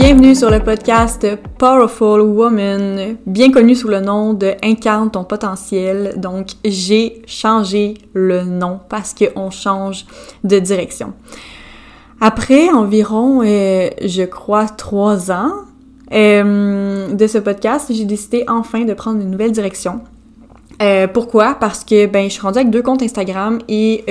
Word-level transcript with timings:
Bienvenue 0.00 0.36
sur 0.36 0.48
le 0.48 0.60
podcast 0.60 1.26
Powerful 1.58 2.20
Woman, 2.20 3.16
bien 3.26 3.50
connu 3.50 3.74
sous 3.74 3.88
le 3.88 3.98
nom 3.98 4.32
de 4.32 4.52
Incarne 4.62 5.10
ton 5.10 5.24
potentiel. 5.24 6.14
Donc, 6.18 6.50
j'ai 6.64 7.20
changé 7.26 7.94
le 8.12 8.44
nom 8.44 8.78
parce 8.88 9.12
qu'on 9.12 9.50
change 9.50 10.06
de 10.44 10.60
direction. 10.60 11.14
Après 12.20 12.70
environ, 12.70 13.42
euh, 13.42 13.90
je 14.00 14.22
crois, 14.22 14.66
trois 14.66 15.32
ans 15.32 15.50
euh, 16.12 17.12
de 17.12 17.26
ce 17.26 17.38
podcast, 17.38 17.90
j'ai 17.92 18.04
décidé 18.04 18.44
enfin 18.46 18.84
de 18.84 18.94
prendre 18.94 19.20
une 19.20 19.32
nouvelle 19.32 19.50
direction. 19.50 20.02
Euh, 20.80 21.08
pourquoi? 21.08 21.56
Parce 21.58 21.82
que 21.82 22.06
ben, 22.06 22.28
je 22.28 22.34
suis 22.34 22.42
rendue 22.42 22.60
avec 22.60 22.70
deux 22.70 22.82
comptes 22.82 23.02
Instagram 23.02 23.58
et 23.66 24.04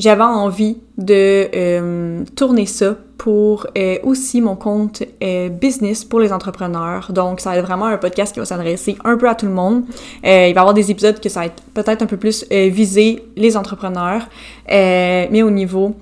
j'avais 0.00 0.24
envie 0.24 0.78
de 0.98 2.24
tourner 2.34 2.66
ça 2.66 2.96
pour 3.20 3.66
euh, 3.76 3.98
aussi 4.02 4.40
mon 4.40 4.56
compte 4.56 5.02
euh, 5.22 5.50
business 5.50 6.04
pour 6.04 6.20
les 6.20 6.32
entrepreneurs. 6.32 7.12
Donc, 7.12 7.40
ça 7.40 7.50
va 7.50 7.58
être 7.58 7.66
vraiment 7.66 7.84
un 7.84 7.98
podcast 7.98 8.32
qui 8.32 8.40
va 8.40 8.46
s'adresser 8.46 8.96
un 9.04 9.18
peu 9.18 9.28
à 9.28 9.34
tout 9.34 9.44
le 9.44 9.52
monde. 9.52 9.84
Euh, 10.24 10.46
il 10.48 10.54
va 10.54 10.58
y 10.58 10.58
avoir 10.58 10.72
des 10.72 10.90
épisodes 10.90 11.20
que 11.20 11.28
ça 11.28 11.40
va 11.40 11.46
être 11.46 11.62
peut-être 11.74 12.00
un 12.00 12.06
peu 12.06 12.16
plus 12.16 12.46
visé 12.48 13.22
les 13.36 13.58
entrepreneurs, 13.58 14.26
mais 14.66 15.42
au 15.42 15.50
niveau 15.50 15.94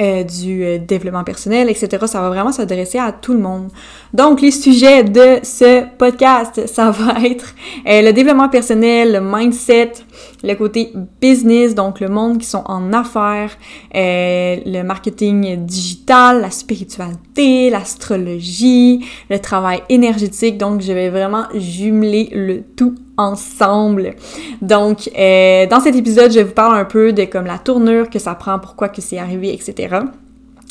euh, 0.00 0.22
du 0.22 0.62
euh, 0.62 0.78
développement 0.78 1.24
personnel, 1.24 1.68
etc. 1.68 1.88
Ça 2.06 2.20
va 2.20 2.28
vraiment 2.28 2.52
s'adresser 2.52 2.98
à 2.98 3.10
tout 3.10 3.32
le 3.32 3.40
monde. 3.40 3.68
Donc, 4.14 4.40
les 4.40 4.52
sujets 4.52 5.02
de 5.02 5.40
ce 5.42 5.86
podcast, 5.98 6.68
ça 6.68 6.92
va 6.92 7.14
être 7.24 7.52
euh, 7.84 8.02
le 8.02 8.12
développement 8.12 8.48
personnel, 8.48 9.14
le 9.14 9.20
mindset, 9.20 9.94
le 10.42 10.54
côté 10.54 10.92
business, 11.20 11.74
donc 11.74 12.00
le 12.00 12.08
monde 12.08 12.38
qui 12.38 12.46
sont 12.46 12.62
en 12.66 12.92
affaires, 12.92 13.56
le 13.94 14.82
marketing 14.82 15.64
digital, 15.64 16.40
la 16.40 16.50
spiritualité, 16.50 17.70
l'astrologie, 17.70 19.04
le 19.30 19.38
travail 19.38 19.82
énergétique. 19.88 20.58
Donc, 20.58 20.80
je 20.80 20.92
vais 20.92 21.10
vraiment 21.10 21.44
jumeler 21.54 22.28
le 22.32 22.62
tout 22.76 22.94
ensemble. 23.16 24.14
Donc, 24.62 25.10
euh, 25.18 25.66
dans 25.66 25.80
cet 25.80 25.96
épisode, 25.96 26.32
je 26.32 26.40
vous 26.40 26.52
parle 26.52 26.78
un 26.78 26.84
peu 26.84 27.12
de 27.12 27.24
comme 27.24 27.46
la 27.46 27.58
tournure 27.58 28.08
que 28.08 28.18
ça 28.18 28.34
prend, 28.34 28.58
pourquoi 28.58 28.88
que 28.88 29.02
c'est 29.02 29.18
arrivé, 29.18 29.52
etc. 29.52 29.98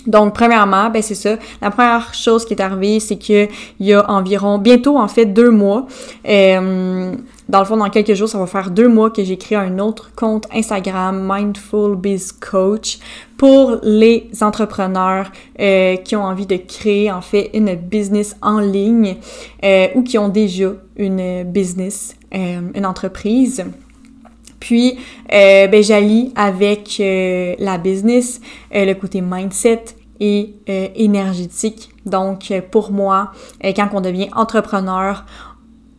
Donc, 0.07 0.33
premièrement, 0.33 0.89
ben 0.89 1.01
c'est 1.01 1.15
ça. 1.15 1.35
La 1.61 1.69
première 1.69 2.13
chose 2.13 2.45
qui 2.45 2.53
est 2.53 2.61
arrivée, 2.61 2.99
c'est 3.01 3.17
que 3.17 3.47
il 3.79 3.85
y 3.85 3.93
a 3.93 4.09
environ, 4.09 4.57
bientôt 4.57 4.97
en 4.97 5.09
fait, 5.09 5.25
deux 5.25 5.51
mois. 5.51 5.85
Euh, 6.27 7.13
dans 7.49 7.59
le 7.59 7.65
fond, 7.65 7.77
dans 7.77 7.89
quelques 7.89 8.13
jours, 8.13 8.27
ça 8.27 8.37
va 8.37 8.45
faire 8.45 8.71
deux 8.71 8.89
mois 8.89 9.09
que 9.09 9.23
j'ai 9.23 9.37
créé 9.37 9.57
un 9.57 9.79
autre 9.79 10.11
compte 10.15 10.45
Instagram, 10.53 11.25
Mindful 11.31 11.95
Biz 11.95 12.33
Coach, 12.33 12.99
pour 13.37 13.77
les 13.83 14.29
entrepreneurs 14.41 15.31
euh, 15.59 15.95
qui 15.97 16.15
ont 16.15 16.23
envie 16.23 16.45
de 16.45 16.57
créer 16.57 17.11
en 17.11 17.21
fait 17.21 17.49
une 17.53 17.75
business 17.75 18.35
en 18.41 18.59
ligne 18.59 19.17
euh, 19.63 19.87
ou 19.95 20.03
qui 20.03 20.17
ont 20.17 20.27
déjà 20.27 20.73
une 20.97 21.43
business, 21.43 22.15
euh, 22.35 22.61
une 22.73 22.85
entreprise. 22.85 23.63
Puis, 24.59 24.97
ben, 25.29 25.83
j'allie 25.83 26.33
avec 26.35 26.97
la 26.99 27.77
business, 27.77 28.41
le 28.73 28.93
côté 28.95 29.21
mindset, 29.21 29.85
et 30.19 30.55
énergétique. 30.95 31.91
Donc, 32.07 32.51
pour 32.71 32.91
moi, 32.91 33.31
euh, 33.63 33.73
quand 33.75 33.89
on 33.93 34.01
devient 34.01 34.29
entrepreneur, 34.35 35.25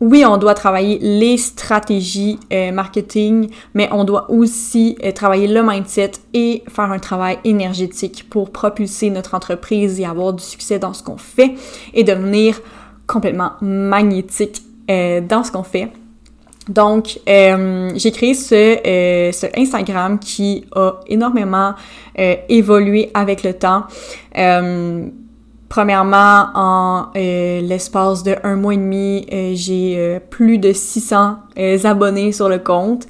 oui, 0.00 0.24
on 0.24 0.36
doit 0.36 0.54
travailler 0.54 0.98
les 1.00 1.36
stratégies 1.36 2.38
euh, 2.52 2.70
marketing, 2.72 3.50
mais 3.74 3.88
on 3.92 4.04
doit 4.04 4.30
aussi 4.30 4.96
travailler 5.14 5.48
le 5.48 5.62
mindset 5.62 6.12
et 6.34 6.62
faire 6.68 6.92
un 6.92 6.98
travail 6.98 7.38
énergétique 7.44 8.26
pour 8.30 8.50
propulser 8.50 9.10
notre 9.10 9.34
entreprise 9.34 9.98
et 10.00 10.04
avoir 10.04 10.32
du 10.32 10.42
succès 10.42 10.78
dans 10.78 10.92
ce 10.92 11.02
qu'on 11.02 11.18
fait 11.18 11.54
et 11.94 12.04
devenir 12.04 12.60
complètement 13.06 13.52
magnétique 13.60 14.62
dans 14.88 15.44
ce 15.44 15.52
qu'on 15.52 15.62
fait. 15.64 15.90
Donc, 16.68 17.18
euh, 17.28 17.90
j'ai 17.94 18.12
créé 18.12 18.34
ce, 18.34 18.54
euh, 18.54 19.50
Instagram 19.56 20.18
qui 20.18 20.66
a 20.74 21.00
énormément 21.06 21.74
euh, 22.18 22.36
évolué 22.48 23.10
avec 23.14 23.42
le 23.42 23.54
temps. 23.54 23.84
Premièrement, 25.68 26.46
en 26.54 27.06
l'espace 27.14 28.22
de 28.22 28.36
un 28.42 28.56
mois 28.56 28.74
et 28.74 28.76
demi, 28.76 29.26
j'ai 29.54 30.20
plus 30.30 30.58
de 30.58 30.72
600 30.72 31.36
abonnés 31.84 32.32
sur 32.32 32.48
le 32.48 32.58
compte. 32.58 33.06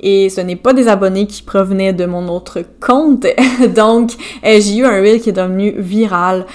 Et 0.00 0.28
ce 0.28 0.42
n'est 0.42 0.56
pas 0.56 0.74
des 0.74 0.88
abonnés 0.88 1.26
qui 1.26 1.42
provenaient 1.42 1.94
de 1.94 2.04
mon 2.04 2.28
autre 2.28 2.62
compte. 2.80 3.26
donc, 3.74 4.12
j'ai 4.42 4.76
eu 4.76 4.84
un 4.84 5.00
reel 5.00 5.20
qui 5.20 5.30
est 5.30 5.32
devenu 5.32 5.74
viral. 5.78 6.46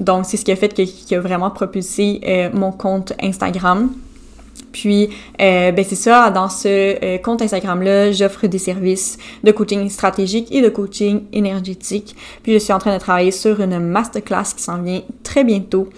donc, 0.00 0.26
c'est 0.26 0.36
ce 0.36 0.44
qui 0.44 0.52
a 0.52 0.56
fait 0.56 0.68
que, 0.68 0.82
qui 0.82 1.14
a 1.14 1.20
vraiment 1.20 1.50
propulsé 1.50 2.20
mon 2.52 2.72
compte 2.72 3.14
Instagram. 3.22 3.90
Puis, 4.76 5.08
euh, 5.40 5.72
ben 5.72 5.84
c'est 5.88 5.94
ça, 5.94 6.28
dans 6.28 6.50
ce 6.50 6.68
euh, 7.02 7.16
compte 7.16 7.40
Instagram-là, 7.40 8.12
j'offre 8.12 8.46
des 8.46 8.58
services 8.58 9.16
de 9.42 9.50
coaching 9.50 9.88
stratégique 9.88 10.48
et 10.54 10.60
de 10.60 10.68
coaching 10.68 11.22
énergétique. 11.32 12.14
Puis, 12.42 12.52
je 12.52 12.58
suis 12.58 12.74
en 12.74 12.78
train 12.78 12.94
de 12.94 13.00
travailler 13.00 13.30
sur 13.30 13.58
une 13.62 13.78
masterclass 13.78 14.52
qui 14.54 14.62
s'en 14.62 14.82
vient 14.82 15.00
très 15.22 15.44
bientôt. 15.44 15.88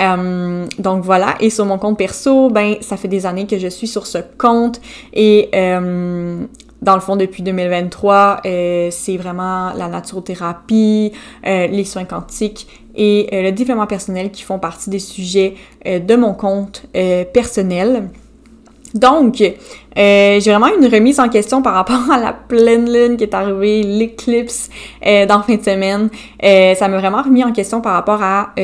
Euh, 0.00 0.66
donc 0.80 1.04
voilà, 1.04 1.36
et 1.38 1.48
sur 1.48 1.64
mon 1.64 1.78
compte 1.78 1.96
perso, 1.96 2.50
ben 2.50 2.74
ça 2.80 2.96
fait 2.96 3.08
des 3.08 3.24
années 3.24 3.46
que 3.46 3.58
je 3.58 3.68
suis 3.68 3.86
sur 3.86 4.06
ce 4.06 4.18
compte 4.36 4.80
et 5.12 5.48
dans 6.80 6.94
le 6.94 7.00
fond, 7.00 7.16
depuis 7.16 7.42
2023, 7.42 8.42
euh, 8.46 8.88
c'est 8.90 9.16
vraiment 9.16 9.72
la 9.74 9.88
naturothérapie, 9.88 11.12
euh, 11.46 11.66
les 11.66 11.84
soins 11.84 12.04
quantiques 12.04 12.68
et 12.94 13.28
euh, 13.32 13.42
le 13.42 13.52
développement 13.52 13.86
personnel 13.86 14.30
qui 14.30 14.42
font 14.42 14.58
partie 14.58 14.90
des 14.90 14.98
sujets 14.98 15.54
de 15.84 16.16
mon 16.16 16.34
compte 16.34 16.86
personnel. 17.32 18.10
Donc, 18.94 19.36
j'ai 19.36 20.40
vraiment 20.46 20.68
une 20.68 20.86
remise 20.86 21.20
en 21.20 21.28
question 21.28 21.62
par 21.62 21.74
rapport 21.74 22.10
à 22.12 22.18
la 22.18 22.32
pleine 22.32 22.90
lune 22.90 23.16
qui 23.16 23.24
est 23.24 23.34
arrivée, 23.34 23.82
l'éclipse 23.82 24.70
dans 25.02 25.42
fin 25.42 25.56
de 25.56 25.62
semaine. 25.62 26.10
ça 26.42 26.88
m'a 26.88 26.98
vraiment 26.98 27.22
remis 27.22 27.44
en 27.44 27.52
question 27.52 27.80
par 27.80 27.94
rapport 27.94 28.22
à, 28.22 28.54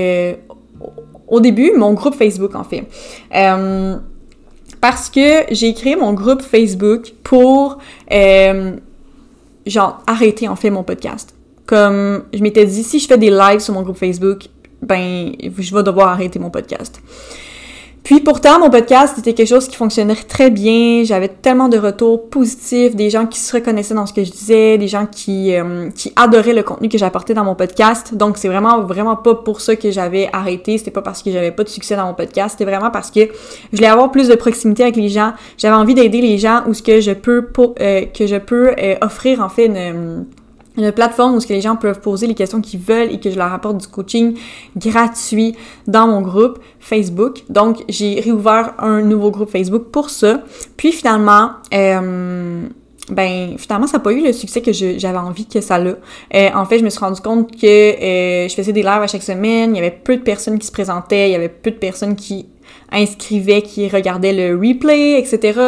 au 1.29 1.41
début, 1.41 1.73
mon 1.77 1.93
groupe 1.95 2.15
Facebook 2.15 2.55
en 2.55 2.65
fait 2.65 2.85
parce 4.84 5.09
que 5.09 5.47
j'ai 5.50 5.72
créé 5.72 5.97
mon 5.97 6.12
groupe 6.12 6.43
Facebook 6.43 7.15
pour, 7.22 7.78
euh, 8.12 8.77
genre, 9.65 10.03
arrêter 10.06 10.47
en 10.47 10.56
fait 10.56 10.69
mon 10.69 10.83
podcast. 10.83 11.34
Comme 11.65 12.25
je 12.34 12.43
m'étais 12.43 12.67
dit, 12.67 12.83
si 12.83 12.99
je 12.99 13.06
fais 13.06 13.17
des 13.17 13.31
lives 13.31 13.61
sur 13.61 13.72
mon 13.72 13.81
groupe 13.81 13.97
Facebook, 13.97 14.43
ben, 14.83 15.33
je 15.41 15.75
vais 15.75 15.83
devoir 15.83 16.09
arrêter 16.09 16.39
mon 16.39 16.50
podcast. 16.50 17.00
Puis 18.04 18.20
pourtant, 18.20 18.60
mon 18.60 18.69
podcast, 18.69 19.15
c'était 19.16 19.32
quelque 19.32 19.48
chose 19.48 19.66
qui 19.66 19.76
fonctionnait 19.76 20.15
très 20.15 20.50
bien. 20.50 21.04
J'avais 21.04 21.28
tellement 21.28 21.70
de 21.70 21.78
retours 21.78 22.28
positifs, 22.28 22.94
des 22.94 23.09
gens 23.09 23.25
qui 23.25 23.41
se 23.41 23.50
reconnaissaient 23.56 23.94
dans 23.94 24.04
ce 24.04 24.12
que 24.12 24.22
je 24.22 24.31
disais, 24.31 24.76
des 24.76 24.88
gens 24.88 25.06
qui, 25.06 25.54
euh, 25.54 25.88
qui 25.88 26.12
adoraient 26.15 26.53
le 26.53 26.62
contenu 26.62 26.91
que 26.91 26.98
j'apportais 26.98 27.32
dans 27.32 27.44
mon 27.44 27.54
podcast. 27.54 28.15
Donc 28.15 28.37
c'est 28.37 28.48
vraiment, 28.48 28.82
vraiment 28.82 29.16
pas 29.16 29.34
pour 29.34 29.62
ça 29.62 29.75
que 29.76 29.91
j'avais 29.91 30.28
arrêté. 30.34 30.76
C'était 30.76 30.91
pas 30.91 31.00
parce 31.00 31.22
que 31.22 31.32
j'avais 31.32 31.50
pas 31.50 31.65
de 31.65 31.70
succès 31.70 31.97
dans 31.97 32.04
mon 32.04 32.12
podcast. 32.12 32.50
C'était 32.59 32.70
vraiment 32.70 32.91
parce 32.91 33.10
que 33.10 33.20
je 33.72 33.76
voulais 33.78 33.88
avoir 33.88 34.10
plus 34.10 34.28
de 34.28 34.34
proximité 34.34 34.82
avec 34.82 34.97
les 34.97 35.09
gens. 35.09 35.32
J'avais 35.56 35.75
envie 35.75 35.94
d'aider 35.94 36.21
les 36.21 36.36
gens 36.36 36.60
où 36.66 36.75
ce 36.75 36.82
que 36.82 37.00
je 37.00 37.12
peux, 37.12 37.48
euh, 37.81 38.03
que 38.04 38.26
je 38.26 38.36
peux 38.36 38.75
euh, 38.78 38.97
offrir 39.00 39.41
en 39.41 39.48
fait 39.48 39.65
une 39.65 40.26
une 40.77 40.93
plateforme 40.93 41.37
où 41.37 41.41
les 41.49 41.61
gens 41.61 41.77
peuvent 41.77 42.01
poser 42.01 42.27
les 42.27 42.35
questions 42.35 42.61
qu'ils 42.61 42.81
veulent 42.81 43.12
et 43.12 43.21
que 43.21 43.31
je 43.31 43.37
leur 43.37 43.53
apporte 43.53 43.79
du 43.79 43.87
coaching 43.87 44.37
gratuit 44.77 45.55
dans 45.87 46.07
mon 46.07 46.21
groupe 46.21 46.59
Facebook. 46.81 47.45
Donc, 47.49 47.85
j'ai 47.89 48.21
réouvert 48.21 48.75
un 48.79 49.03
nouveau 49.03 49.31
groupe 49.31 49.51
Facebook 49.51 49.84
pour 49.93 50.11
ça. 50.11 50.43
Puis 50.77 50.93
finalement, 50.93 51.51
euh, 51.73 52.66
ben 53.10 53.57
finalement 53.59 53.87
ça 53.87 53.98
n'a 53.98 54.03
pas 54.03 54.13
eu 54.13 54.25
le 54.25 54.33
succès 54.33 54.63
que 54.63 54.72
j'avais 54.72 55.19
envie 55.19 55.47
que 55.47 55.60
ça 55.60 55.78
l'a. 55.78 55.97
Euh, 56.34 56.48
en 56.54 56.65
fait, 56.65 56.78
je 56.78 56.84
me 56.84 56.91
suis 56.91 57.01
rendu 57.01 57.21
compte 57.21 57.53
que 57.53 57.66
euh, 57.66 58.48
je 58.48 58.54
faisais 58.54 58.72
des 58.72 58.83
lives 58.83 59.03
à 59.03 59.07
chaque 59.07 59.22
semaine, 59.22 59.75
il 59.75 59.77
y 59.77 59.78
avait 59.78 59.91
peu 59.91 60.16
de 60.16 60.22
personnes 60.22 60.59
qui 60.59 60.66
se 60.66 60.72
présentaient, 60.72 61.28
il 61.28 61.33
y 61.33 61.37
avait 61.37 61.48
peu 61.48 61.71
de 61.71 61.77
personnes 61.77 62.16
qui 62.16 62.47
inscrivaient, 62.91 63.63
qui 63.63 63.89
regardaient 63.89 64.33
le 64.33 64.57
replay, 64.57 65.19
etc. 65.19 65.61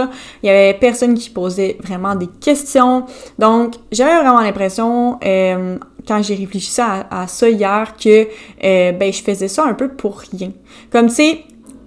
Il 0.42 0.46
y 0.46 0.50
avait 0.50 0.74
personne 0.74 1.14
qui 1.14 1.30
posait 1.30 1.76
vraiment 1.82 2.14
des 2.14 2.28
questions. 2.40 3.04
Donc, 3.38 3.74
j'avais 3.92 4.16
vraiment 4.16 4.40
l'impression, 4.40 5.18
euh, 5.24 5.78
quand 6.06 6.22
j'ai 6.22 6.34
réfléchi 6.34 6.70
à, 6.80 7.26
ça 7.26 7.48
hier, 7.48 7.94
que 7.96 8.28
euh, 8.64 8.92
ben, 8.92 9.12
je 9.12 9.22
faisais 9.22 9.48
ça 9.48 9.64
un 9.64 9.74
peu 9.74 9.88
pour 9.88 10.18
rien. 10.18 10.52
Comme, 10.90 11.08
sais, 11.08 11.40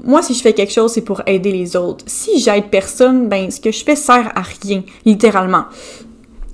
moi, 0.03 0.21
si 0.21 0.33
je 0.33 0.41
fais 0.41 0.53
quelque 0.53 0.71
chose, 0.71 0.93
c'est 0.93 1.01
pour 1.01 1.21
aider 1.25 1.51
les 1.51 1.75
autres. 1.75 2.05
Si 2.07 2.39
j'aide 2.39 2.69
personne, 2.69 3.27
ben, 3.27 3.51
ce 3.51 3.59
que 3.59 3.71
je 3.71 3.83
fais 3.83 3.95
sert 3.95 4.31
à 4.35 4.41
rien, 4.63 4.83
littéralement. 5.05 5.65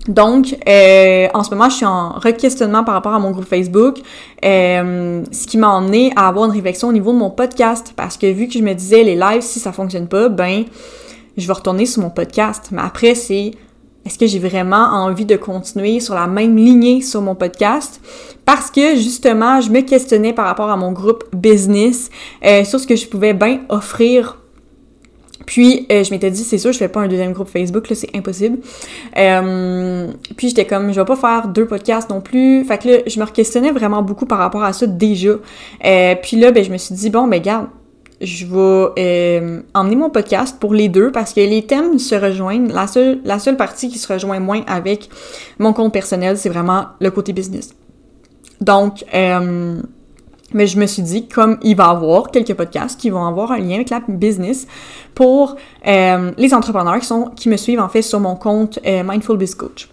Donc, 0.08 0.56
euh, 0.68 1.28
en 1.34 1.44
ce 1.44 1.50
moment, 1.50 1.70
je 1.70 1.78
suis 1.78 1.86
en 1.86 2.10
re-questionnement 2.12 2.84
par 2.84 2.94
rapport 2.94 3.14
à 3.14 3.20
mon 3.20 3.32
groupe 3.32 3.46
Facebook, 3.46 4.00
euh, 4.44 5.24
ce 5.32 5.48
qui 5.48 5.58
m'a 5.58 5.70
emmené 5.70 6.12
à 6.16 6.28
avoir 6.28 6.46
une 6.46 6.52
réflexion 6.52 6.90
au 6.90 6.94
niveau 6.94 7.12
de 7.12 7.18
mon 7.18 7.32
podcast, 7.32 7.94
parce 7.96 8.18
que 8.18 8.32
vu 8.32 8.48
que 8.48 8.54
je 8.54 8.64
me 8.64 8.74
disais 8.74 9.04
les 9.04 9.16
lives, 9.16 9.42
si 9.42 9.60
ça 9.60 9.72
fonctionne 9.72 10.08
pas, 10.08 10.30
ben, 10.30 10.66
je 11.38 11.48
vais 11.48 11.54
retourner 11.54 11.86
sur 11.86 12.04
mon 12.04 12.12
podcast. 12.12 12.70
Mais 12.72 12.82
après, 12.84 13.16
c'est 13.16 13.52
est-ce 14.06 14.20
que 14.20 14.28
j'ai 14.28 14.38
vraiment 14.38 14.86
envie 14.94 15.26
de 15.26 15.36
continuer 15.36 16.00
sur 16.00 16.14
la 16.14 16.28
même 16.28 16.56
lignée 16.56 17.02
sur 17.02 17.22
mon 17.22 17.34
podcast? 17.34 18.00
Parce 18.46 18.70
que 18.70 18.96
justement, 18.96 19.60
je 19.62 19.72
me 19.72 19.82
questionnais 19.82 20.32
par 20.32 20.46
rapport 20.46 20.70
à 20.70 20.78
mon 20.78 20.92
groupe 20.92 21.24
business 21.34 22.12
euh, 22.46 22.64
sur 22.64 22.80
ce 22.80 22.86
que 22.86 22.96
je 22.96 23.08
pouvais 23.08 23.34
bien 23.34 23.62
offrir 23.70 24.38
puis 25.46 25.86
euh, 25.92 26.04
je 26.04 26.12
m'étais 26.12 26.32
dit 26.32 26.44
c'est 26.44 26.58
sûr 26.58 26.72
je 26.72 26.78
fais 26.78 26.88
pas 26.88 27.02
un 27.02 27.08
deuxième 27.08 27.34
groupe 27.34 27.48
Facebook 27.48 27.90
là 27.90 27.96
c'est 27.96 28.16
impossible. 28.16 28.60
Euh, 29.18 30.08
puis 30.36 30.50
j'étais 30.50 30.66
comme 30.66 30.92
je 30.92 31.00
vais 31.00 31.06
pas 31.06 31.16
faire 31.16 31.48
deux 31.48 31.66
podcasts 31.66 32.10
non 32.10 32.22
plus. 32.22 32.64
Fait 32.66 32.78
que 32.78 32.88
là 32.88 32.98
je 33.06 33.20
me 33.20 33.26
questionnais 33.26 33.72
vraiment 33.72 34.02
beaucoup 34.02 34.26
par 34.26 34.40
rapport 34.40 34.64
à 34.64 34.74
ça 34.74 34.88
déjà. 34.88 35.32
Euh, 35.86 36.16
puis 36.22 36.38
là 36.38 36.52
ben 36.52 36.64
je 36.64 36.72
me 36.72 36.78
suis 36.78 36.96
dit 36.96 37.10
bon 37.10 37.28
ben 37.28 37.42
garde 37.42 37.68
je 38.22 38.46
vais 38.46 39.64
emmener 39.74 39.96
mon 39.98 40.10
podcast 40.10 40.58
pour 40.58 40.74
les 40.74 40.88
deux 40.88 41.12
parce 41.12 41.34
que 41.34 41.42
les 41.42 41.64
thèmes 41.64 42.00
se 42.00 42.16
rejoignent. 42.16 42.72
La 42.72 42.88
seule, 42.88 43.20
la 43.26 43.40
seule 43.40 43.58
partie 43.58 43.90
qui 43.90 44.00
se 44.00 44.12
rejoint 44.12 44.40
moins 44.40 44.62
avec 44.68 45.10
mon 45.60 45.74
compte 45.74 45.92
personnel, 45.92 46.38
c'est 46.38 46.48
vraiment 46.48 46.86
le 47.02 47.12
côté 47.12 47.34
business. 47.34 47.76
Donc, 48.62 49.04
mais 50.54 50.68
je 50.68 50.78
me 50.78 50.86
suis 50.86 51.02
dit, 51.02 51.28
comme 51.28 51.58
il 51.64 51.76
va 51.76 51.86
y 51.86 51.90
avoir 51.90 52.30
quelques 52.32 52.54
podcasts 52.54 53.00
qui 53.00 53.10
vont 53.10 53.26
avoir 53.26 53.52
un 53.52 53.60
lien 53.60 53.76
avec 53.76 53.90
la 53.90 54.02
business 54.08 54.68
pour 55.14 55.56
euh, 55.88 56.32
les 56.38 56.54
entrepreneurs 56.54 57.00
qui, 57.36 57.50
me 57.50 57.58
suivent 57.58 57.80
en 57.80 57.90
fait 57.90 58.02
sur 58.02 58.20
mon 58.20 58.36
compte 58.36 58.80
euh, 58.86 59.04
Mindful 59.04 59.38
Biz 59.38 59.56
Coach. 59.56 59.90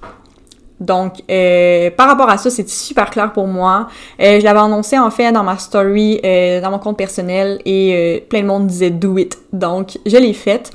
Donc, 0.79 1.23
euh, 1.31 1.93
par 1.97 2.09
rapport 2.09 2.29
à 2.29 2.39
ça, 2.39 2.51
c'est 2.51 2.69
super 2.69 3.09
clair 3.11 3.33
pour 3.33 3.47
moi. 3.47 3.87
je 4.19 4.43
l'avais 4.43 4.59
annoncé 4.59 4.99
en 4.99 5.13
fait 5.13 5.31
dans 5.31 5.45
ma 5.45 5.57
story, 5.57 6.21
dans 6.23 6.71
mon 6.73 6.81
compte 6.81 6.99
personnel, 6.99 7.61
et 7.65 8.27
plein 8.29 8.43
de 8.43 8.47
monde 8.47 8.67
disait 8.67 8.91
do 8.91 9.17
it. 9.17 9.39
Donc, 9.53 9.99
je 10.05 10.17
l'ai 10.17 10.33
faite. 10.33 10.73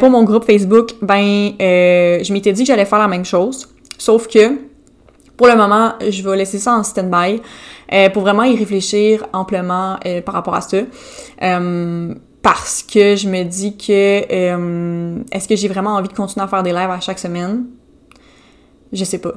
pour 0.00 0.10
mon 0.10 0.24
groupe 0.24 0.44
Facebook, 0.44 0.94
ben, 1.02 1.52
je 1.60 2.32
m'étais 2.32 2.52
dit 2.52 2.62
que 2.62 2.66
j'allais 2.66 2.84
faire 2.84 2.98
la 2.98 3.06
même 3.06 3.24
chose, 3.24 3.68
sauf 3.96 4.26
que 4.26 4.58
pour 5.36 5.46
le 5.46 5.54
moment, 5.54 5.92
je 6.00 6.28
vais 6.28 6.36
laisser 6.36 6.58
ça 6.58 6.74
en 6.74 6.82
stand-by 6.82 7.40
euh, 7.92 8.10
pour 8.10 8.22
vraiment 8.22 8.44
y 8.44 8.56
réfléchir 8.56 9.26
amplement 9.32 9.96
euh, 10.06 10.20
par 10.22 10.34
rapport 10.34 10.54
à 10.54 10.60
ça. 10.60 10.78
Euh, 11.42 12.14
parce 12.42 12.82
que 12.82 13.16
je 13.16 13.28
me 13.28 13.44
dis 13.44 13.76
que 13.76 15.24
est-ce 15.32 15.48
que 15.48 15.56
j'ai 15.56 15.68
vraiment 15.68 15.96
envie 15.96 16.08
de 16.08 16.14
continuer 16.14 16.44
à 16.44 16.48
faire 16.48 16.62
des 16.62 16.72
lives 16.72 16.90
à 16.90 17.00
chaque 17.00 17.18
semaine? 17.18 17.66
Je 18.92 19.04
sais 19.04 19.18
pas. 19.18 19.34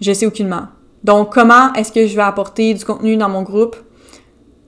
Je 0.00 0.12
sais 0.12 0.26
aucunement. 0.26 0.66
Donc, 1.02 1.32
comment 1.32 1.72
est-ce 1.72 1.90
que 1.90 2.06
je 2.06 2.14
vais 2.14 2.22
apporter 2.22 2.74
du 2.74 2.84
contenu 2.84 3.16
dans 3.16 3.28
mon 3.28 3.42
groupe? 3.42 3.76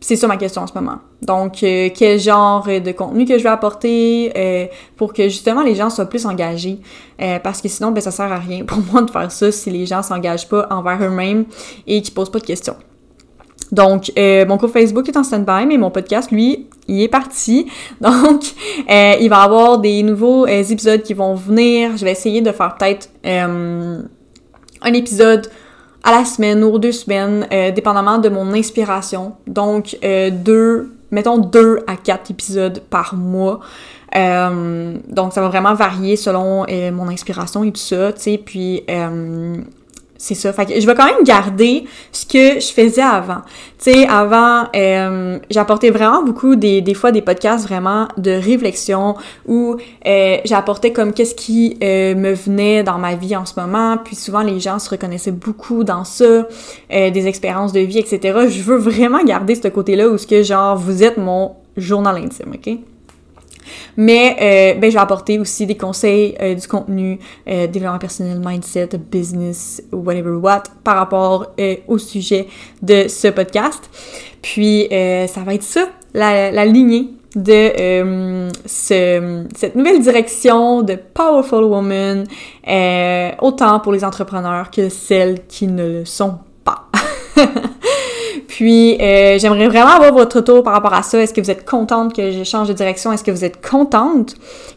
c'est 0.00 0.16
ça 0.16 0.26
ma 0.26 0.36
question 0.36 0.62
en 0.62 0.66
ce 0.66 0.72
moment. 0.74 0.98
Donc, 1.22 1.62
euh, 1.62 1.90
quel 1.94 2.18
genre 2.18 2.66
de 2.66 2.92
contenu 2.92 3.26
que 3.26 3.36
je 3.36 3.42
vais 3.42 3.50
apporter 3.50 4.32
euh, 4.36 4.66
pour 4.96 5.12
que 5.12 5.24
justement 5.24 5.62
les 5.62 5.74
gens 5.74 5.90
soient 5.90 6.06
plus 6.06 6.24
engagés? 6.24 6.78
Euh, 7.20 7.38
parce 7.38 7.60
que 7.60 7.68
sinon, 7.68 7.90
ben, 7.90 8.00
ça 8.00 8.10
sert 8.10 8.32
à 8.32 8.38
rien 8.38 8.64
pour 8.64 8.78
moi 8.92 9.02
de 9.02 9.10
faire 9.10 9.30
ça 9.30 9.52
si 9.52 9.70
les 9.70 9.86
gens 9.86 10.02
s'engagent 10.02 10.48
pas 10.48 10.66
envers 10.70 11.02
eux-mêmes 11.02 11.44
et 11.86 12.00
qui 12.00 12.10
posent 12.10 12.30
pas 12.30 12.38
de 12.38 12.46
questions. 12.46 12.76
Donc, 13.72 14.12
mon 14.16 14.58
cours 14.58 14.70
Facebook 14.70 15.08
est 15.08 15.16
en 15.16 15.22
stand-by, 15.22 15.66
mais 15.66 15.76
mon 15.76 15.90
podcast, 15.90 16.30
lui, 16.30 16.68
il 16.88 17.02
est 17.02 17.08
parti. 17.08 17.66
Donc, 18.00 18.42
il 18.88 19.28
va 19.28 19.42
y 19.42 19.44
avoir 19.44 19.78
des 19.78 20.02
nouveaux 20.02 20.46
épisodes 20.46 21.02
qui 21.02 21.14
vont 21.14 21.34
venir. 21.34 21.96
Je 21.96 22.04
vais 22.04 22.12
essayer 22.12 22.40
de 22.40 22.52
faire 22.52 22.76
peut-être 22.76 23.08
un 23.24 24.92
épisode 24.92 25.48
à 26.02 26.12
la 26.12 26.24
semaine 26.24 26.64
ou 26.64 26.78
deux 26.78 26.92
semaines, 26.92 27.46
euh, 27.52 27.70
dépendamment 27.70 28.18
de 28.18 28.28
mon 28.28 28.52
inspiration. 28.54 29.34
Donc, 29.46 29.98
euh, 30.02 30.30
deux, 30.30 30.92
mettons 31.10 31.38
deux 31.38 31.80
à 31.86 31.96
quatre 31.96 32.30
épisodes 32.30 32.82
par 32.90 33.14
mois. 33.14 33.60
Euh, 34.16 34.96
donc, 35.08 35.32
ça 35.32 35.40
va 35.40 35.48
vraiment 35.48 35.74
varier 35.74 36.16
selon 36.16 36.66
mon 36.92 37.08
inspiration 37.08 37.64
et 37.64 37.72
tout 37.72 37.80
ça, 37.80 38.12
tu 38.12 38.22
sais. 38.22 38.38
Puis, 38.38 38.82
c'est 40.20 40.34
ça. 40.34 40.52
Fait 40.52 40.66
que 40.66 40.78
je 40.78 40.86
vais 40.86 40.94
quand 40.94 41.06
même 41.06 41.24
garder 41.24 41.84
ce 42.12 42.26
que 42.26 42.60
je 42.60 42.72
faisais 42.72 43.00
avant. 43.00 43.40
Tu 43.82 43.90
sais, 43.90 44.06
avant, 44.06 44.64
euh, 44.76 45.38
j'apportais 45.48 45.88
vraiment 45.88 46.22
beaucoup 46.22 46.56
des, 46.56 46.82
des 46.82 46.92
fois 46.92 47.10
des 47.10 47.22
podcasts 47.22 47.66
vraiment 47.66 48.06
de 48.18 48.30
réflexion 48.30 49.14
où 49.48 49.76
euh, 50.06 50.36
j'apportais 50.44 50.92
comme 50.92 51.14
qu'est-ce 51.14 51.34
qui 51.34 51.78
euh, 51.82 52.14
me 52.14 52.34
venait 52.34 52.82
dans 52.82 52.98
ma 52.98 53.14
vie 53.14 53.34
en 53.34 53.46
ce 53.46 53.58
moment. 53.58 53.96
Puis 53.96 54.14
souvent, 54.14 54.42
les 54.42 54.60
gens 54.60 54.78
se 54.78 54.90
reconnaissaient 54.90 55.32
beaucoup 55.32 55.84
dans 55.84 56.04
ça, 56.04 56.46
des 56.90 57.26
expériences 57.26 57.72
de 57.72 57.80
vie, 57.80 57.98
etc. 57.98 58.40
Je 58.50 58.62
veux 58.62 58.76
vraiment 58.76 59.24
garder 59.24 59.54
ce 59.54 59.68
côté-là 59.68 60.06
où 60.10 60.18
ce 60.18 60.26
que 60.26 60.42
genre, 60.42 60.76
vous 60.76 61.02
êtes 61.02 61.16
mon 61.16 61.52
journal 61.78 62.16
intime, 62.16 62.52
OK? 62.54 62.78
Mais 63.96 64.36
euh, 64.40 64.80
ben, 64.80 64.90
je 64.90 64.96
vais 64.96 65.02
apporter 65.02 65.38
aussi 65.38 65.66
des 65.66 65.76
conseils, 65.76 66.34
euh, 66.40 66.54
du 66.54 66.66
contenu, 66.66 67.18
euh, 67.48 67.66
développement 67.66 67.98
personnel, 67.98 68.40
mindset, 68.44 68.90
business, 69.10 69.82
whatever 69.92 70.32
what, 70.32 70.64
par 70.84 70.96
rapport 70.96 71.54
au 71.88 71.98
sujet 71.98 72.46
de 72.82 73.08
ce 73.08 73.28
podcast. 73.28 73.90
Puis 74.42 74.88
ça 74.90 75.40
va 75.40 75.54
être 75.54 75.62
ça, 75.62 75.88
la, 76.14 76.50
la 76.50 76.64
lignée 76.64 77.10
de 77.36 78.48
ce, 78.66 79.44
cette 79.54 79.76
nouvelle 79.76 80.00
direction 80.00 80.82
de 80.82 80.94
Powerful 80.94 81.64
Woman, 81.64 82.24
autant 83.40 83.80
pour 83.80 83.92
les 83.92 84.04
entrepreneurs 84.04 84.70
que 84.70 84.88
celles 84.88 85.46
qui 85.46 85.66
ne 85.66 86.00
le 86.00 86.04
sont. 86.04 86.38
Puis, 88.60 88.98
euh, 89.00 89.38
j'aimerais 89.38 89.68
vraiment 89.68 89.92
avoir 89.92 90.12
votre 90.12 90.36
retour 90.36 90.62
par 90.62 90.74
rapport 90.74 90.92
à 90.92 91.02
ça. 91.02 91.18
Est-ce 91.18 91.32
que 91.32 91.40
vous 91.40 91.50
êtes 91.50 91.64
contente 91.64 92.14
que 92.14 92.30
je 92.30 92.44
change 92.44 92.68
de 92.68 92.74
direction? 92.74 93.10
Est-ce 93.10 93.24
que 93.24 93.30
vous 93.30 93.42
êtes 93.42 93.66
contente 93.66 94.34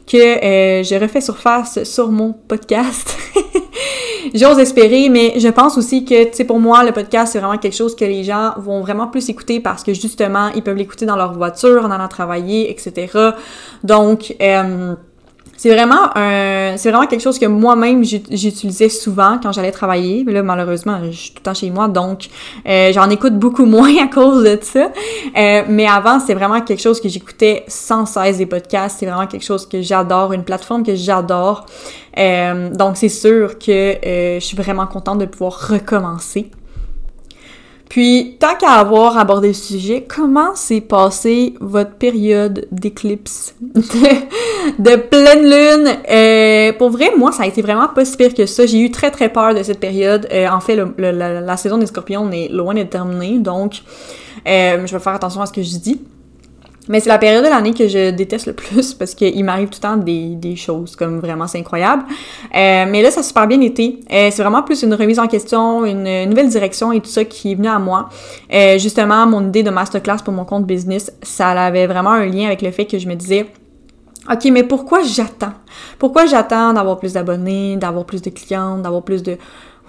que 0.08 0.16
euh, 0.16 0.84
je 0.84 0.96
refais 0.96 1.20
surface 1.20 1.84
sur 1.84 2.10
mon 2.10 2.32
podcast? 2.32 3.18
J'ose 4.34 4.58
espérer, 4.60 5.10
mais 5.10 5.38
je 5.38 5.50
pense 5.50 5.78
aussi 5.78 6.06
que, 6.06 6.24
tu 6.30 6.30
sais, 6.32 6.46
pour 6.46 6.62
moi, 6.62 6.86
le 6.86 6.94
podcast, 6.94 7.34
c'est 7.34 7.40
vraiment 7.40 7.58
quelque 7.58 7.76
chose 7.76 7.94
que 7.94 8.06
les 8.06 8.24
gens 8.24 8.54
vont 8.56 8.80
vraiment 8.80 9.08
plus 9.08 9.28
écouter 9.28 9.60
parce 9.60 9.84
que, 9.84 9.94
justement, 9.94 10.48
ils 10.56 10.64
peuvent 10.64 10.78
l'écouter 10.78 11.06
dans 11.06 11.18
leur 11.18 11.34
voiture, 11.34 11.84
en 11.84 11.92
allant 11.92 12.08
travailler, 12.08 12.72
etc. 12.72 13.12
Donc, 13.84 14.34
euh, 14.42 14.96
c'est 15.64 15.74
vraiment 15.74 16.10
un, 16.16 16.76
c'est 16.78 16.92
vraiment 16.92 17.08
quelque 17.08 17.22
chose 17.22 17.40
que 17.40 17.46
moi-même 17.46 18.04
j'utilisais 18.04 18.90
souvent 18.90 19.40
quand 19.42 19.52
j'allais 19.54 19.72
travailler. 19.72 20.24
Mais 20.26 20.34
là, 20.34 20.44
malheureusement, 20.44 21.00
je 21.06 21.12
suis 21.12 21.30
tout 21.30 21.38
le 21.40 21.44
temps 21.44 21.54
chez 21.54 21.70
moi, 21.70 21.88
donc 21.88 22.28
euh, 22.68 22.92
j'en 22.92 23.10
écoute 23.10 23.38
beaucoup 23.38 23.66
moins 23.78 24.04
à 24.04 24.08
cause 24.08 24.44
de 24.44 24.60
ça. 24.62 24.92
Euh, 25.38 25.64
mais 25.70 25.88
avant, 25.88 26.20
c'est 26.20 26.34
vraiment 26.34 26.60
quelque 26.62 26.82
chose 26.82 27.00
que 27.00 27.08
j'écoutais 27.08 27.64
sans 27.68 28.06
cesse 28.06 28.40
des 28.40 28.46
podcasts. 28.46 28.98
C'est 29.00 29.06
vraiment 29.06 29.28
quelque 29.28 29.46
chose 29.46 29.66
que 29.66 29.82
j'adore, 29.82 30.34
une 30.34 30.44
plateforme 30.44 30.84
que 30.84 30.96
j'adore. 30.96 31.66
Euh, 32.18 32.70
donc 32.72 32.98
c'est 32.98 33.10
sûr 33.10 33.58
que 33.58 33.96
je 34.04 34.40
suis 34.42 34.58
vraiment 34.58 34.88
contente 34.88 35.20
de 35.20 35.26
pouvoir 35.26 35.70
recommencer 35.70 36.52
puis, 37.94 38.38
tant 38.40 38.56
qu'à 38.56 38.72
avoir 38.72 39.20
abordé 39.20 39.50
le 39.50 39.54
sujet, 39.54 40.04
comment 40.10 40.56
s'est 40.56 40.82
passée 40.82 41.54
votre 41.62 41.92
période 41.92 42.68
d'éclipse, 42.72 43.54
de, 44.80 44.96
pleine 44.96 45.44
lune? 45.44 45.98
Euh, 46.10 46.74
pour 46.80 46.90
vrai, 46.90 47.12
moi, 47.16 47.32
ça 47.32 47.44
a 47.44 47.46
été 47.46 47.62
vraiment 47.62 47.88
pas 47.90 48.04
si 48.04 48.18
pire 48.18 48.34
que 48.34 48.48
ça. 48.48 48.66
J'ai 48.66 48.80
eu 48.80 48.90
très 48.90 49.12
très 49.12 49.30
peur 49.30 49.54
de 49.54 49.62
cette 49.62 49.80
période. 49.80 50.28
Euh, 50.34 50.48
en 50.50 50.60
fait, 50.60 50.76
la, 50.98 51.56
saison 51.58 51.78
des 51.78 51.86
scorpions 51.86 52.32
est 52.32 52.48
loin 52.48 52.74
d'être 52.74 52.90
terminée, 52.90 53.38
donc 53.38 53.84
euh, 54.48 54.88
je 54.88 54.92
vais 54.92 55.04
faire 55.04 55.14
attention 55.14 55.42
à 55.42 55.46
ce 55.46 55.54
que 55.54 55.62
je 55.62 55.78
dis. 55.78 56.02
Mais 56.90 57.00
c'est 57.00 57.10
la 57.10 57.18
période 57.18 57.44
de 57.44 57.50
l'année 57.50 57.74
que 57.74 57.88
je 57.88 58.12
déteste 58.12 58.48
le 58.48 58.54
plus 58.54 58.94
parce 59.00 59.16
qu'il 59.16 59.44
m'arrive 59.46 59.70
tout 59.70 59.80
le 59.82 59.88
temps 59.88 59.98
des, 59.98 60.36
des, 60.36 60.56
choses 60.56 60.96
comme 60.96 61.20
vraiment 61.20 61.48
c'est 61.48 61.60
incroyable. 61.60 62.04
Euh, 62.56 62.86
mais 62.88 63.02
là, 63.02 63.10
ça 63.10 63.22
a 63.22 63.24
super 63.24 63.48
bien 63.48 63.62
été. 63.62 64.00
Euh, 64.12 64.30
c'est 64.32 64.42
vraiment 64.42 64.64
plus 64.64 64.84
une 64.84 64.94
remise 64.94 65.20
en 65.20 65.28
question, 65.28 65.86
une 65.86 66.26
nouvelle 66.30 66.50
direction 66.50 66.92
et 66.92 67.00
tout 67.00 67.10
ça 67.10 67.24
qui 67.24 67.54
est 67.54 67.56
venu 67.56 67.68
à 67.68 67.80
moi. 67.80 68.10
Euh, 68.54 68.78
justement, 68.78 69.26
mon 69.26 69.48
idée 69.48 69.64
de 69.64 69.70
masterclass 69.70 70.18
pour 70.24 70.34
mon 70.34 70.46
compte 70.46 70.66
business, 70.66 71.12
ça 71.22 71.50
avait 71.50 71.88
vraiment 71.88 72.12
un 72.12 72.26
lien 72.26 72.48
avec 72.48 72.62
le 72.62 72.72
fait 72.72 72.86
que 72.86 73.00
je 73.00 73.08
me 73.08 73.16
disais 73.16 73.48
OK, 74.32 74.46
mais 74.46 74.64
pourquoi 74.64 75.04
j'attends? 75.04 75.54
Pourquoi 76.00 76.26
j'attends 76.26 76.74
d'avoir 76.74 76.98
plus 76.98 77.14
d'abonnés, 77.14 77.76
d'avoir 77.76 78.06
plus 78.06 78.22
de 78.22 78.30
clients, 78.30 78.78
d'avoir 78.78 79.04
plus 79.04 79.22
de 79.22 79.38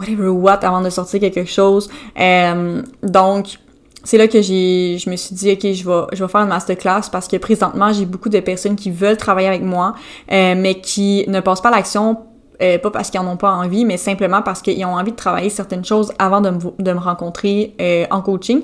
whatever 0.00 0.28
what 0.28 0.58
avant 0.64 0.80
de 0.80 0.90
sortir 0.90 1.20
quelque 1.20 1.44
chose? 1.44 1.88
Euh, 2.18 2.82
donc, 3.02 3.58
c'est 4.04 4.18
là 4.18 4.28
que 4.28 4.40
j'ai, 4.42 4.99
je 4.99 5.11
me 5.11 5.16
suis 5.16 5.34
dit, 5.34 5.52
OK, 5.52 5.73
je 5.73 5.88
vais, 5.88 6.06
je 6.12 6.23
vais 6.23 6.30
faire 6.30 6.42
une 6.42 6.49
masterclass 6.49 7.08
parce 7.11 7.26
que 7.26 7.37
présentement, 7.37 7.92
j'ai 7.92 8.04
beaucoup 8.04 8.28
de 8.28 8.38
personnes 8.40 8.76
qui 8.76 8.90
veulent 8.90 9.16
travailler 9.16 9.49
avec 9.49 9.62
moi, 9.62 9.94
euh, 10.30 10.54
mais 10.56 10.80
qui 10.80 11.25
ne 11.26 11.40
passent 11.40 11.62
pas 11.62 11.70
l'action 11.70 12.18
euh, 12.62 12.78
pas 12.78 12.92
parce 12.92 13.11
qu'ils 13.11 13.18
en 13.18 13.26
ont 13.26 13.37
pas 13.37 13.50
envie, 13.50 13.84
mais 13.84 13.96
simplement 13.96 14.40
parce 14.40 14.62
qu'ils 14.62 14.84
ont 14.84 14.94
envie 14.94 15.11
de 15.11 15.16
travailler 15.16 15.50
certaines 15.50 15.84
choses 15.84 16.12
avant 16.20 16.40
de 16.40 16.50
me, 16.50 16.58
de 16.78 16.92
me 16.92 17.00
rencontrer 17.00 17.75
euh, 17.80 18.04
en 18.11 18.20
coaching. 18.20 18.62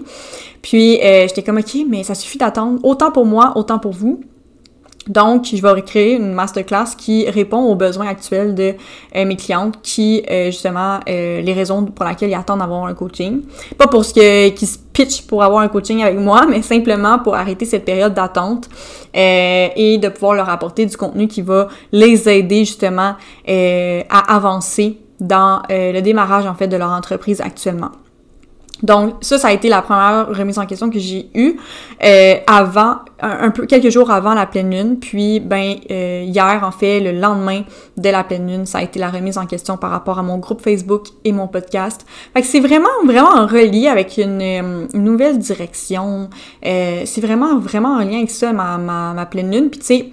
Puis 0.63 1.01
j'étais 1.03 1.43
comme 1.43 1.59
ok, 1.59 1.77
mais 1.89 2.05
ça 2.05 2.15
suffit 2.15 2.39
d'attendre 2.39 2.79
autant 2.85 3.11
pour 3.11 3.27
moi, 3.27 3.55
autant 3.57 3.79
pour 3.79 3.93
vous. 3.93 4.21
Donc, 5.09 5.47
je 5.53 5.61
vais 5.61 5.71
recréer 5.71 6.15
une 6.15 6.35
masterclass 6.35 6.95
qui 6.97 7.29
répond 7.29 7.65
aux 7.65 7.75
besoins 7.75 8.07
actuels 8.07 8.55
de 8.55 8.75
mes 9.17 9.37
clientes 9.37 9.81
qui, 9.83 10.23
justement, 10.47 11.01
les 11.07 11.53
raisons 11.53 11.87
pour 11.87 12.05
lesquelles 12.05 12.31
ils 12.31 12.35
attendent 12.35 12.61
d'avoir 12.61 12.85
un 12.85 12.95
coaching. 12.95 13.41
Pas 13.79 13.89
pour 13.89 14.05
ce 14.05 14.13
qu'ils 14.51 14.69
se 14.69 14.77
pour 15.29 15.43
avoir 15.43 15.63
un 15.63 15.69
coaching 15.69 16.03
avec 16.03 16.19
moi, 16.19 16.47
mais 16.49 16.63
simplement 16.63 17.19
pour 17.19 17.35
arrêter 17.35 17.65
cette 17.65 17.85
période 17.85 18.15
d'attente 18.15 18.69
euh, 19.17 19.69
et 19.75 19.99
de 19.99 20.09
pouvoir 20.09 20.35
leur 20.35 20.49
apporter 20.49 20.87
du 20.87 20.97
contenu 20.97 21.29
qui 21.29 21.43
va 21.43 21.69
les 21.93 22.29
aider 22.29 22.61
justement 22.61 23.15
euh, 23.49 24.03
à 24.09 24.35
avancer 24.35 24.99
dans 25.21 25.63
euh, 25.71 25.93
le 25.93 26.01
démarrage 26.01 26.47
en 26.47 26.55
fait 26.55 26.69
de 26.69 26.77
leur 26.77 26.91
entreprise 26.91 27.41
actuellement. 27.41 27.91
Donc 28.83 29.15
ça, 29.21 29.39
ça 29.39 29.49
a 29.49 29.53
été 29.53 29.69
la 29.69 29.83
première 29.83 30.29
remise 30.29 30.59
en 30.59 30.67
question 30.67 30.91
que 30.91 30.99
j'ai 30.99 31.31
eue 31.35 31.57
euh, 32.03 32.35
avant, 32.47 32.99
un, 33.21 33.51
peu 33.51 33.67
quelques 33.67 33.91
jours 33.91 34.11
avant 34.11 34.35
la 34.35 34.47
pleine 34.47 34.71
lune. 34.71 34.99
Puis 34.99 35.41
ben 35.41 35.77
euh, 35.91 36.25
hier 36.27 36.61
en 36.63 36.71
fait, 36.71 37.01
le 37.01 37.13
lendemain 37.13 37.63
de 37.97 38.09
la 38.09 38.25
pleine 38.25 38.47
lune, 38.49 38.67
ça 38.67 38.79
a 38.79 38.83
été 38.83 38.99
la 38.99 39.11
remise 39.11 39.39
en 39.39 39.47
question 39.47 39.77
par 39.77 39.91
rapport 39.91 40.19
à 40.19 40.23
mon 40.23 40.39
groupe 40.39 40.63
Facebook 40.63 41.09
et 41.25 41.33
mon 41.33 41.49
podcast. 41.49 42.07
Fait 42.35 42.41
que 42.41 42.47
c'est 42.47 42.61
vraiment 42.61 42.89
vraiment 43.05 43.31
en 43.31 43.47
relié 43.47 43.89
avec 43.89 44.17
une, 44.17 44.41
euh, 44.41 44.87
nouvelle 44.95 45.39
direction. 45.39 46.31
c'est 46.63 47.21
vraiment 47.21 47.59
vraiment 47.59 47.95
en 47.95 48.01
lien 48.01 48.19
avec 48.19 48.31
ça 48.31 48.53
ma 48.53 48.79
ma, 48.79 49.13
ma 49.13 49.27
pleine 49.27 49.51
lune. 49.51 49.71
Puis 49.71 49.81
tu 49.81 49.87
sais 49.87 50.11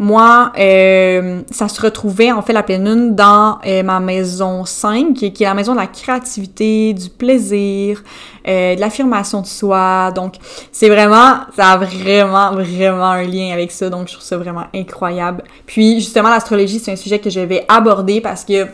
moi, 0.00 0.50
euh, 0.58 1.42
ça 1.50 1.68
se 1.68 1.78
retrouvait 1.78 2.32
en 2.32 2.40
fait 2.40 2.54
la 2.54 2.62
pleine 2.62 2.86
lune 2.86 3.14
dans 3.14 3.58
euh, 3.66 3.82
ma 3.82 4.00
maison 4.00 4.64
5, 4.64 5.12
qui, 5.12 5.26
est 5.26 5.40
la 5.40 5.52
maison 5.52 5.74
de 5.74 5.78
la 5.78 5.88
créativité, 5.88 6.94
du 6.94 7.10
plaisir, 7.10 8.02
euh, 8.48 8.76
de 8.76 8.80
l'affirmation 8.80 9.42
de 9.42 9.46
soi. 9.46 10.10
Donc, 10.12 10.36
c'est 10.72 10.88
vraiment, 10.88 11.40
ça 11.54 11.72
a 11.72 11.76
vraiment, 11.76 12.52
vraiment 12.52 13.10
un 13.10 13.24
lien 13.24 13.52
avec 13.52 13.70
ça. 13.70 13.90
Donc, 13.90 14.08
je 14.08 14.14
trouve 14.14 14.24
ça 14.24 14.38
vraiment 14.38 14.64
incroyable. 14.74 15.44
Puis, 15.66 16.00
justement, 16.00 16.30
l'astrologie, 16.30 16.78
c'est 16.78 16.92
un 16.92 16.96
sujet 16.96 17.18
que 17.18 17.28
je 17.28 17.40
vais 17.40 17.66
aborder 17.68 18.22
parce 18.22 18.46
que 18.46 18.66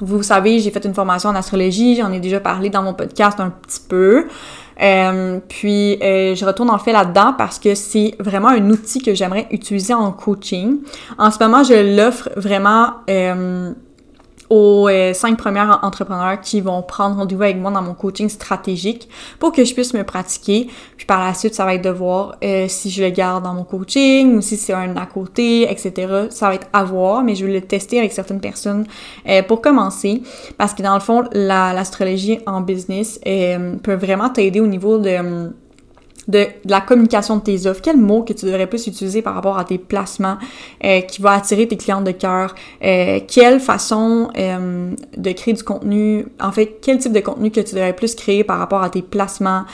vous 0.00 0.24
savez, 0.24 0.58
j'ai 0.58 0.72
fait 0.72 0.84
une 0.84 0.94
formation 0.94 1.30
en 1.30 1.36
astrologie, 1.36 1.96
j'en 1.96 2.12
ai 2.12 2.20
déjà 2.20 2.40
parlé 2.40 2.68
dans 2.68 2.82
mon 2.82 2.94
podcast 2.94 3.38
un 3.38 3.50
petit 3.50 3.80
peu. 3.88 4.26
Euh, 4.80 5.40
puis 5.48 5.98
euh, 6.02 6.34
je 6.34 6.44
retourne 6.44 6.70
en 6.70 6.78
fait 6.78 6.92
là-dedans 6.92 7.34
parce 7.36 7.58
que 7.58 7.74
c'est 7.74 8.14
vraiment 8.20 8.48
un 8.48 8.70
outil 8.70 9.02
que 9.02 9.14
j'aimerais 9.14 9.46
utiliser 9.50 9.94
en 9.94 10.12
coaching. 10.12 10.78
En 11.18 11.30
ce 11.30 11.42
moment, 11.42 11.64
je 11.64 11.96
l'offre 11.96 12.30
vraiment 12.36 12.92
euh, 13.10 13.72
aux 14.50 14.88
euh, 14.88 15.12
cinq 15.12 15.36
premiers 15.36 15.60
entrepreneurs 15.82 16.40
qui 16.40 16.60
vont 16.60 16.82
prendre 16.82 17.16
rendez-vous 17.16 17.42
avec 17.42 17.56
moi 17.56 17.70
dans 17.70 17.82
mon 17.82 17.94
coaching 17.94 18.28
stratégique 18.28 19.08
pour 19.38 19.52
que 19.52 19.64
je 19.64 19.74
puisse 19.74 19.94
me 19.94 20.04
pratiquer. 20.04 20.68
Puis 20.96 21.06
par 21.06 21.24
la 21.24 21.34
suite, 21.34 21.54
ça 21.54 21.64
va 21.64 21.74
être 21.74 21.84
de 21.84 21.90
voir 21.90 22.36
euh, 22.42 22.66
si 22.68 22.90
je 22.90 23.02
le 23.02 23.10
garde 23.10 23.44
dans 23.44 23.54
mon 23.54 23.64
coaching 23.64 24.36
ou 24.36 24.40
si 24.40 24.56
c'est 24.56 24.72
un 24.72 24.96
à 24.96 25.06
côté, 25.06 25.70
etc. 25.70 26.28
Ça 26.30 26.48
va 26.48 26.54
être 26.54 26.68
à 26.72 26.84
voir, 26.84 27.22
mais 27.22 27.34
je 27.34 27.44
vais 27.46 27.52
le 27.52 27.60
tester 27.60 27.98
avec 27.98 28.12
certaines 28.12 28.40
personnes 28.40 28.86
euh, 29.28 29.42
pour 29.42 29.60
commencer. 29.60 30.22
Parce 30.56 30.74
que 30.74 30.82
dans 30.82 30.94
le 30.94 31.00
fond, 31.00 31.24
l'astrologie 31.32 32.40
en 32.46 32.60
business 32.60 33.20
peut 33.82 33.94
vraiment 33.94 34.30
t'aider 34.30 34.60
au 34.60 34.66
niveau 34.66 34.98
de 34.98 35.50
de, 36.28 36.46
la 36.66 36.80
communication 36.80 37.36
de 37.36 37.42
tes 37.42 37.66
offres. 37.66 37.80
Quel 37.82 37.96
mot 37.96 38.22
que 38.22 38.32
tu 38.32 38.46
devrais 38.46 38.66
plus 38.66 38.86
utiliser 38.86 39.22
par 39.22 39.34
rapport 39.34 39.58
à 39.58 39.64
tes 39.64 39.78
placements 39.78 40.36
euh, 40.84 41.00
qui 41.00 41.22
va 41.22 41.32
attirer 41.32 41.66
tes 41.66 41.76
clients 41.76 42.02
de 42.02 42.12
cœur? 42.12 42.54
Euh, 42.84 43.20
quelle 43.26 43.60
façon 43.60 44.30
euh, 44.36 44.94
de 45.16 45.32
créer 45.32 45.54
du 45.54 45.64
contenu? 45.64 46.26
En 46.40 46.52
fait, 46.52 46.78
quel 46.82 46.98
type 46.98 47.12
de 47.12 47.20
contenu 47.20 47.50
que 47.50 47.60
tu 47.60 47.74
devrais 47.74 47.94
plus 47.94 48.14
créer 48.14 48.44
par 48.44 48.58
rapport 48.58 48.82
à 48.82 48.90
tes 48.90 49.02
placements? 49.02 49.64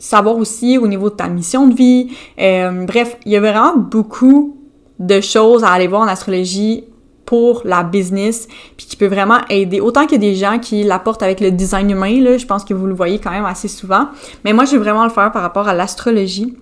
savoir 0.00 0.36
aussi 0.36 0.78
au 0.78 0.86
niveau 0.86 1.10
de 1.10 1.16
ta 1.16 1.26
mission 1.28 1.66
de 1.66 1.74
vie. 1.74 2.12
bref, 2.36 3.16
il 3.26 3.32
y 3.32 3.36
a 3.36 3.40
vraiment 3.40 3.76
beaucoup 3.76 4.56
de 5.00 5.20
choses 5.20 5.64
à 5.64 5.70
aller 5.70 5.88
voir 5.88 6.02
en 6.02 6.06
astrologie 6.06 6.84
pour 7.28 7.60
la 7.66 7.82
business, 7.82 8.48
puis 8.78 8.86
qui 8.86 8.96
peut 8.96 9.06
vraiment 9.06 9.40
aider. 9.50 9.80
Autant 9.80 10.06
qu'il 10.06 10.12
y 10.12 10.26
a 10.26 10.30
des 10.30 10.34
gens 10.34 10.58
qui 10.58 10.82
l'apportent 10.82 11.22
avec 11.22 11.40
le 11.40 11.50
design 11.50 11.90
humain, 11.90 12.18
là, 12.22 12.38
je 12.38 12.46
pense 12.46 12.64
que 12.64 12.72
vous 12.72 12.86
le 12.86 12.94
voyez 12.94 13.18
quand 13.18 13.30
même 13.30 13.44
assez 13.44 13.68
souvent. 13.68 14.08
Mais 14.46 14.54
moi, 14.54 14.64
je 14.64 14.70
vais 14.70 14.78
vraiment 14.78 15.04
le 15.04 15.10
faire 15.10 15.30
par 15.30 15.42
rapport 15.42 15.68
à 15.68 15.74
l'astrologie. 15.74 16.56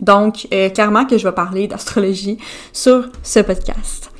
Donc, 0.00 0.48
euh, 0.52 0.68
clairement 0.70 1.04
que 1.04 1.16
je 1.16 1.28
vais 1.28 1.32
parler 1.32 1.68
d'astrologie 1.68 2.38
sur 2.72 3.08
ce 3.22 3.38
podcast. 3.38 4.10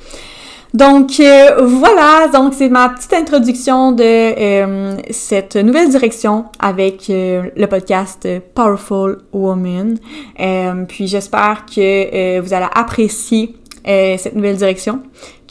Donc 0.73 1.19
euh, 1.19 1.65
voilà, 1.65 2.27
donc 2.31 2.53
c'est 2.53 2.69
ma 2.69 2.89
petite 2.89 3.11
introduction 3.11 3.91
de 3.91 4.03
euh, 4.03 4.97
cette 5.09 5.55
nouvelle 5.55 5.89
direction 5.89 6.45
avec 6.59 7.05
le 7.09 7.65
podcast 7.65 8.27
Powerful 8.53 9.17
Woman. 9.33 9.97
puis 10.87 11.07
j'espère 11.07 11.65
que 11.65 12.39
vous 12.39 12.53
allez 12.53 12.67
apprécier 12.75 13.58
euh, 13.87 14.15
cette 14.17 14.35
nouvelle 14.35 14.57
direction, 14.57 15.01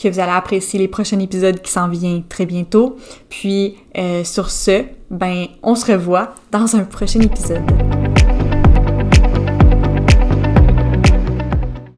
que 0.01 0.07
vous 0.07 0.19
allez 0.19 0.31
apprécier 0.31 0.79
les 0.79 0.87
prochains 0.87 1.19
épisodes 1.19 1.61
qui 1.61 1.71
s'en 1.71 1.87
viennent 1.89 2.23
très 2.27 2.45
bientôt. 2.45 2.97
Puis 3.29 3.75
euh, 3.97 4.23
sur 4.23 4.49
ce, 4.49 4.83
ben 5.09 5.47
on 5.63 5.75
se 5.75 5.91
revoit 5.91 6.33
dans 6.51 6.75
un 6.75 6.83
prochain 6.83 7.21
épisode. 7.21 7.63